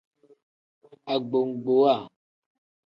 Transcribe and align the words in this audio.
Agbogbowa. 1.13 1.95